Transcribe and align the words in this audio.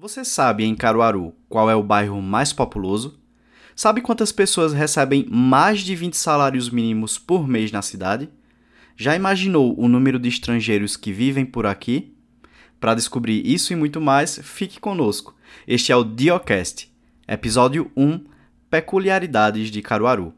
Você 0.00 0.24
sabe 0.24 0.62
em 0.62 0.76
Caruaru 0.76 1.34
qual 1.48 1.68
é 1.68 1.74
o 1.74 1.82
bairro 1.82 2.22
mais 2.22 2.52
populoso? 2.52 3.18
Sabe 3.74 4.00
quantas 4.00 4.30
pessoas 4.30 4.72
recebem 4.72 5.26
mais 5.28 5.80
de 5.80 5.96
20 5.96 6.16
salários 6.16 6.70
mínimos 6.70 7.18
por 7.18 7.48
mês 7.48 7.72
na 7.72 7.82
cidade? 7.82 8.28
Já 8.96 9.16
imaginou 9.16 9.74
o 9.76 9.88
número 9.88 10.20
de 10.20 10.28
estrangeiros 10.28 10.96
que 10.96 11.12
vivem 11.12 11.44
por 11.44 11.66
aqui? 11.66 12.14
Para 12.78 12.94
descobrir 12.94 13.44
isso 13.44 13.72
e 13.72 13.76
muito 13.76 14.00
mais, 14.00 14.38
fique 14.40 14.78
conosco. 14.78 15.34
Este 15.66 15.90
é 15.90 15.96
o 15.96 16.04
Diocast, 16.04 16.88
episódio 17.26 17.90
1 17.96 18.24
Peculiaridades 18.70 19.68
de 19.68 19.82
Caruaru. 19.82 20.32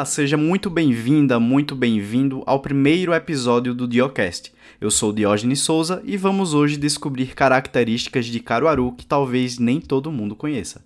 Olá, 0.00 0.06
seja 0.06 0.38
muito 0.38 0.70
bem-vinda, 0.70 1.38
muito 1.38 1.76
bem-vindo 1.76 2.42
ao 2.46 2.60
primeiro 2.60 3.12
episódio 3.12 3.74
do 3.74 3.86
Diocast. 3.86 4.50
Eu 4.80 4.90
sou 4.90 5.12
Diógenes 5.12 5.60
Souza 5.60 6.00
e 6.06 6.16
vamos 6.16 6.54
hoje 6.54 6.78
descobrir 6.78 7.34
características 7.34 8.24
de 8.24 8.40
Caruaru 8.40 8.92
que 8.92 9.04
talvez 9.04 9.58
nem 9.58 9.78
todo 9.78 10.10
mundo 10.10 10.34
conheça. 10.34 10.82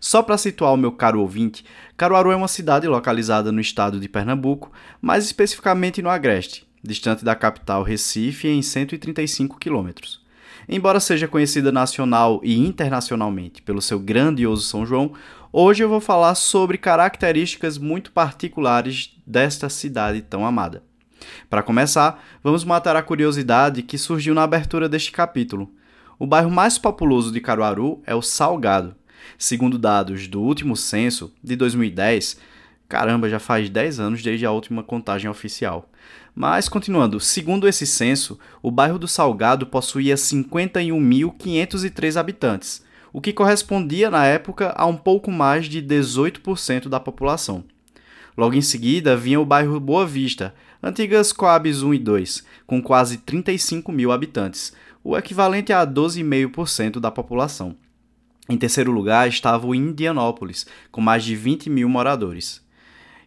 Só 0.00 0.22
para 0.22 0.38
situar 0.38 0.72
o 0.72 0.76
meu 0.78 0.90
caro 0.90 1.20
ouvinte, 1.20 1.66
Caruaru 1.98 2.30
é 2.30 2.36
uma 2.36 2.48
cidade 2.48 2.88
localizada 2.88 3.52
no 3.52 3.60
estado 3.60 4.00
de 4.00 4.08
Pernambuco, 4.08 4.72
mais 5.02 5.26
especificamente 5.26 6.00
no 6.00 6.08
Agreste, 6.08 6.66
distante 6.82 7.22
da 7.22 7.34
capital 7.34 7.82
Recife 7.82 8.48
em 8.48 8.62
135 8.62 9.58
quilômetros. 9.58 10.24
Embora 10.68 10.98
seja 10.98 11.28
conhecida 11.28 11.70
nacional 11.70 12.40
e 12.42 12.58
internacionalmente 12.58 13.62
pelo 13.62 13.80
seu 13.80 14.00
grandioso 14.00 14.62
São 14.62 14.84
João, 14.84 15.12
hoje 15.58 15.82
eu 15.82 15.88
vou 15.88 16.02
falar 16.02 16.34
sobre 16.34 16.76
características 16.76 17.78
muito 17.78 18.12
particulares 18.12 19.16
desta 19.26 19.70
cidade 19.70 20.20
tão 20.20 20.44
amada. 20.44 20.82
Para 21.48 21.62
começar, 21.62 22.22
vamos 22.44 22.62
matar 22.62 22.94
a 22.94 23.02
curiosidade 23.02 23.82
que 23.82 23.96
surgiu 23.96 24.34
na 24.34 24.42
abertura 24.42 24.86
deste 24.86 25.10
capítulo. 25.10 25.72
O 26.18 26.26
bairro 26.26 26.50
mais 26.50 26.76
populoso 26.76 27.32
de 27.32 27.40
Caruaru 27.40 28.02
é 28.04 28.14
o 28.14 28.20
Salgado. 28.20 28.94
Segundo 29.38 29.78
dados 29.78 30.28
do 30.28 30.42
último 30.42 30.76
censo, 30.76 31.32
de 31.42 31.56
2010, 31.56 32.38
caramba, 32.86 33.30
já 33.30 33.38
faz 33.38 33.70
10 33.70 33.98
anos 33.98 34.22
desde 34.22 34.44
a 34.44 34.52
última 34.52 34.82
contagem 34.82 35.30
oficial. 35.30 35.90
Mas, 36.34 36.68
continuando, 36.68 37.18
segundo 37.18 37.66
esse 37.66 37.86
censo, 37.86 38.38
o 38.62 38.70
bairro 38.70 38.98
do 38.98 39.08
Salgado 39.08 39.66
possuía 39.66 40.16
51.503 40.16 42.20
habitantes, 42.20 42.84
o 43.16 43.20
que 43.22 43.32
correspondia 43.32 44.10
na 44.10 44.26
época 44.26 44.74
a 44.76 44.84
um 44.84 44.94
pouco 44.94 45.30
mais 45.30 45.70
de 45.70 45.80
18% 45.80 46.86
da 46.86 47.00
população. 47.00 47.64
Logo 48.36 48.54
em 48.54 48.60
seguida 48.60 49.16
vinha 49.16 49.40
o 49.40 49.46
bairro 49.46 49.80
Boa 49.80 50.06
Vista, 50.06 50.54
antigas 50.82 51.32
Coabs 51.32 51.80
1 51.80 51.94
e 51.94 51.98
2, 51.98 52.44
com 52.66 52.82
quase 52.82 53.16
35 53.16 53.90
mil 53.90 54.12
habitantes, 54.12 54.74
o 55.02 55.16
equivalente 55.16 55.72
a 55.72 55.86
12,5% 55.86 57.00
da 57.00 57.10
população. 57.10 57.74
Em 58.50 58.58
terceiro 58.58 58.92
lugar 58.92 59.26
estava 59.26 59.66
o 59.66 59.74
Indianópolis, 59.74 60.66
com 60.92 61.00
mais 61.00 61.24
de 61.24 61.34
20 61.34 61.70
mil 61.70 61.88
moradores. 61.88 62.62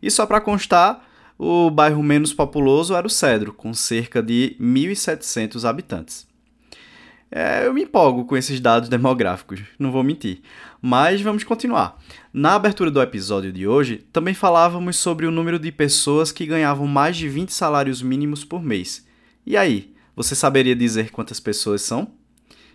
E 0.04 0.12
só 0.12 0.28
para 0.28 0.40
constar, 0.40 1.04
o 1.36 1.72
bairro 1.72 2.04
menos 2.04 2.32
populoso 2.32 2.94
era 2.94 3.08
o 3.08 3.10
Cedro, 3.10 3.52
com 3.52 3.73
cerca 3.73 4.22
de 4.22 4.56
1.700 4.62 5.67
habitantes. 5.67 6.29
É, 7.32 7.66
eu 7.66 7.74
me 7.74 7.84
empolgo 7.84 8.26
com 8.26 8.36
esses 8.36 8.60
dados 8.60 8.90
demográficos, 8.90 9.62
não 9.78 9.92
vou 9.92 10.04
mentir. 10.04 10.42
Mas 10.82 11.22
vamos 11.22 11.44
continuar. 11.44 12.00
Na 12.34 12.56
abertura 12.56 12.90
do 12.90 13.02
episódio 13.02 13.52
de 13.52 13.68
hoje, 13.68 14.04
também 14.12 14.34
falávamos 14.34 14.98
sobre 14.98 15.26
o 15.26 15.32
número 15.32 15.60
de 15.60 15.72
pessoas 15.72 16.32
que 16.32 16.46
ganhavam 16.46 16.88
mais 16.88 17.16
de 17.16 17.30
20 17.30 17.54
salários 17.54 18.02
mínimos 18.02 18.44
por 18.44 18.64
mês. 18.64 19.06
E 19.46 19.56
aí, 19.56 19.94
você 20.16 20.36
saberia 20.36 20.76
dizer 20.76 21.12
quantas 21.12 21.40
pessoas 21.40 21.82
são? 21.82 22.19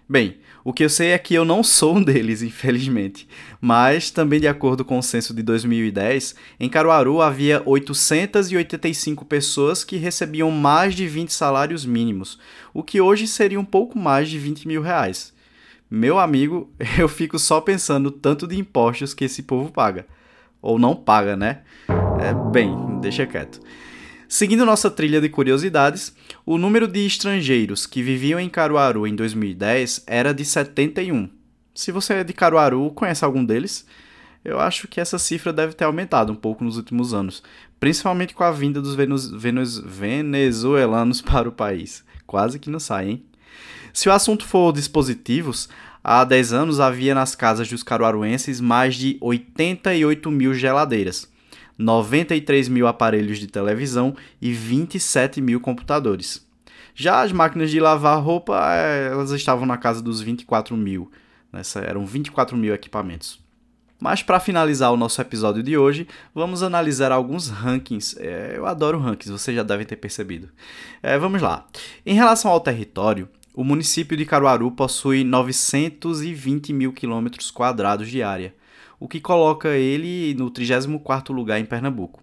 Bem, 0.06 0.37
o 0.62 0.72
que 0.72 0.84
eu 0.84 0.91
sei 0.91 1.09
é 1.09 1.19
que 1.19 1.34
eu 1.34 1.44
não 1.44 1.62
sou 1.62 1.97
um 1.97 2.03
deles, 2.03 2.41
infelizmente. 2.42 3.26
Mas, 3.60 4.10
também 4.10 4.38
de 4.38 4.47
acordo 4.47 4.84
com 4.84 4.98
o 4.98 5.03
censo 5.03 5.32
de 5.32 5.42
2010, 5.42 6.34
em 6.60 6.69
Caruaru 6.69 7.22
havia 7.22 7.62
885 7.65 9.25
pessoas 9.25 9.82
que 9.82 9.97
recebiam 9.97 10.50
mais 10.50 10.94
de 10.94 11.06
20 11.06 11.32
salários 11.32 11.87
mínimos, 11.87 12.38
o 12.72 12.82
que 12.82 13.00
hoje 13.00 13.26
seria 13.26 13.59
um 13.59 13.64
pouco 13.64 13.98
mais 13.98 14.28
de 14.28 14.38
20 14.38 14.69
mil 14.69 14.82
reais. 14.82 15.32
Meu 15.91 16.19
amigo, 16.19 16.70
eu 16.98 17.09
fico 17.09 17.38
só 17.38 17.60
pensando 17.60 18.10
tanto 18.10 18.47
de 18.47 18.59
impostos 18.59 19.14
que 19.14 19.25
esse 19.25 19.43
povo 19.43 19.70
paga. 19.70 20.06
Ou 20.60 20.78
não 20.78 20.97
paga, 20.97 21.37
né? 21.37 21.60
É, 22.20 22.32
bem, 22.50 22.75
deixa 23.00 23.26
quieto. 23.26 23.60
Seguindo 24.28 24.64
nossa 24.64 24.90
trilha 24.90 25.20
de 25.20 25.28
curiosidades, 25.28 26.14
o 26.46 26.56
número 26.56 26.88
de 26.88 27.04
estrangeiros 27.04 27.86
que 27.86 28.02
viviam 28.02 28.40
em 28.40 28.48
Caruaru 28.48 29.06
em 29.06 29.14
2010 29.14 30.04
era 30.06 30.32
de 30.32 30.44
71. 30.44 31.28
Se 31.74 31.92
você 31.92 32.14
é 32.14 32.24
de 32.24 32.32
Caruaru, 32.32 32.90
conhece 32.90 33.24
algum 33.24 33.44
deles? 33.44 33.86
Eu 34.44 34.58
acho 34.58 34.88
que 34.88 35.00
essa 35.00 35.18
cifra 35.18 35.52
deve 35.52 35.74
ter 35.74 35.84
aumentado 35.84 36.32
um 36.32 36.36
pouco 36.36 36.64
nos 36.64 36.76
últimos 36.76 37.12
anos, 37.12 37.42
principalmente 37.78 38.34
com 38.34 38.44
a 38.44 38.50
vinda 38.50 38.80
dos 38.80 38.96
venezuelanos 39.84 41.20
para 41.22 41.48
o 41.48 41.52
país. 41.52 42.04
Quase 42.26 42.58
que 42.58 42.70
não 42.70 42.80
sai, 42.80 43.10
hein? 43.10 43.24
Se 43.92 44.08
o 44.08 44.12
assunto 44.12 44.44
for 44.44 44.72
dispositivos, 44.72 45.68
há 46.02 46.24
10 46.24 46.52
anos 46.52 46.80
havia 46.80 47.14
nas 47.14 47.34
casas 47.34 47.68
dos 47.68 47.82
caruaruenses 47.82 48.60
mais 48.60 48.96
de 48.96 49.16
88 49.20 50.30
mil 50.30 50.54
geladeiras 50.54 51.32
93 51.78 52.68
mil 52.68 52.86
aparelhos 52.86 53.38
de 53.38 53.46
televisão 53.46 54.16
e 54.40 54.52
27 54.52 55.40
mil 55.40 55.60
computadores. 55.60 56.46
Já 56.94 57.22
as 57.22 57.32
máquinas 57.32 57.70
de 57.70 57.80
lavar 57.80 58.22
roupa, 58.22 58.56
é, 58.72 59.08
elas 59.10 59.30
estavam 59.32 59.66
na 59.66 59.76
casa 59.76 60.00
dos 60.00 60.20
24 60.20 60.76
mil. 60.76 61.10
Nessa, 61.52 61.80
eram 61.80 62.06
24 62.06 62.56
mil 62.56 62.72
equipamentos. 62.72 63.42
Mas 64.00 64.22
para 64.22 64.40
finalizar 64.40 64.92
o 64.92 64.96
nosso 64.96 65.20
episódio 65.20 65.62
de 65.62 65.76
hoje, 65.76 66.06
vamos 66.34 66.62
analisar 66.62 67.10
alguns 67.10 67.48
rankings. 67.48 68.16
É, 68.18 68.54
eu 68.56 68.66
adoro 68.66 68.98
rankings, 68.98 69.30
vocês 69.30 69.56
já 69.56 69.62
devem 69.62 69.86
ter 69.86 69.96
percebido. 69.96 70.48
É, 71.02 71.18
vamos 71.18 71.40
lá. 71.40 71.66
Em 72.04 72.14
relação 72.14 72.50
ao 72.50 72.60
território, 72.60 73.28
o 73.54 73.64
município 73.64 74.16
de 74.16 74.26
Caruaru 74.26 74.70
possui 74.70 75.24
920 75.24 76.72
mil 76.72 76.92
quilômetros 76.92 77.50
quadrados 77.50 78.08
de 78.08 78.22
área 78.22 78.54
o 79.04 79.06
que 79.06 79.20
coloca 79.20 79.69
ele 79.76 80.32
no 80.32 80.50
34º 80.50 81.31
lugar 81.31 81.60
em 81.60 81.66
Pernambuco. 81.66 82.22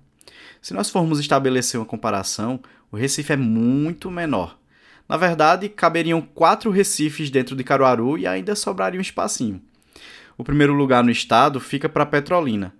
Se 0.60 0.74
nós 0.74 0.90
formos 0.90 1.20
estabelecer 1.20 1.80
uma 1.80 1.86
comparação, 1.86 2.60
o 2.92 2.98
Recife 2.98 3.34
é 3.34 3.38
muito 3.38 4.10
menor. 4.10 4.58
Na 5.08 5.16
verdade, 5.16 5.70
caberiam 5.70 6.20
quatro 6.20 6.72
Recifes 6.72 7.30
dentro 7.30 7.56
de 7.56 7.64
Caruaru 7.64 8.18
e 8.18 8.26
ainda 8.26 8.56
sobraria 8.56 9.00
um 9.00 9.02
espacinho. 9.02 9.62
O 10.36 10.44
primeiro 10.44 10.74
lugar 10.74 11.04
no 11.04 11.12
estado 11.12 11.60
fica 11.60 11.88
para 11.88 12.04
Petrolina. 12.04 12.74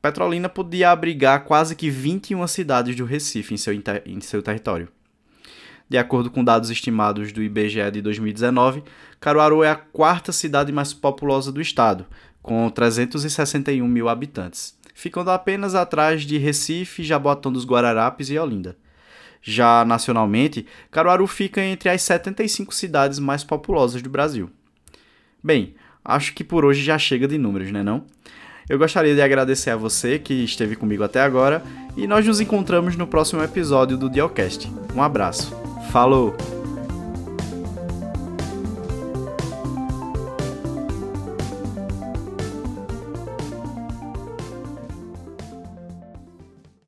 Petrolina 0.00 0.48
podia 0.48 0.90
abrigar 0.90 1.44
quase 1.44 1.76
que 1.76 1.90
21 1.90 2.46
cidades 2.46 2.96
do 2.96 3.04
Recife 3.04 3.52
em 3.52 3.58
seu, 3.58 3.74
em 4.06 4.20
seu 4.22 4.42
território. 4.42 4.88
De 5.90 5.98
acordo 5.98 6.30
com 6.30 6.42
dados 6.42 6.70
estimados 6.70 7.32
do 7.32 7.42
IBGE 7.42 7.90
de 7.90 8.00
2019, 8.00 8.82
Caruaru 9.20 9.62
é 9.62 9.70
a 9.70 9.76
quarta 9.76 10.32
cidade 10.32 10.72
mais 10.72 10.94
populosa 10.94 11.52
do 11.52 11.60
estado, 11.60 12.06
com 12.42 12.68
361 12.68 13.86
mil 13.86 14.08
habitantes, 14.08 14.76
ficando 14.94 15.30
apenas 15.30 15.74
atrás 15.74 16.22
de 16.22 16.38
Recife, 16.38 17.02
Jaboatão 17.02 17.52
dos 17.52 17.64
Guararapes 17.64 18.28
e 18.30 18.38
Olinda. 18.38 18.76
Já 19.40 19.84
nacionalmente, 19.84 20.66
Caruaru 20.90 21.26
fica 21.26 21.60
entre 21.60 21.88
as 21.88 22.02
75 22.02 22.72
cidades 22.72 23.18
mais 23.18 23.42
populosas 23.42 24.00
do 24.00 24.08
Brasil. 24.08 24.50
Bem, 25.42 25.74
acho 26.04 26.32
que 26.32 26.44
por 26.44 26.64
hoje 26.64 26.82
já 26.82 26.98
chega 26.98 27.26
de 27.26 27.38
números, 27.38 27.72
né 27.72 27.82
não? 27.82 28.04
Eu 28.68 28.78
gostaria 28.78 29.14
de 29.14 29.20
agradecer 29.20 29.70
a 29.70 29.76
você 29.76 30.18
que 30.18 30.32
esteve 30.44 30.76
comigo 30.76 31.02
até 31.02 31.20
agora 31.20 31.62
e 31.96 32.06
nós 32.06 32.24
nos 32.24 32.40
encontramos 32.40 32.96
no 32.96 33.06
próximo 33.06 33.42
episódio 33.42 33.96
do 33.96 34.08
Dialcast. 34.08 34.70
Um 34.94 35.02
abraço. 35.02 35.52
Falou! 35.90 36.61